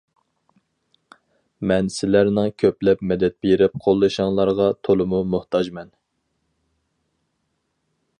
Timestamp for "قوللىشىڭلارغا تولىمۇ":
3.87-5.21